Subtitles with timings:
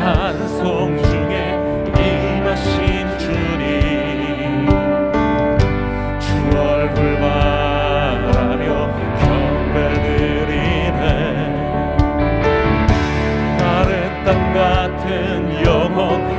[0.00, 1.34] 찬송 중에
[1.94, 4.66] 임하신 주님.
[6.18, 8.64] 주 얼굴 바라며
[9.20, 11.04] 경배드리네.
[13.62, 16.29] 아른 땅 같은 영혼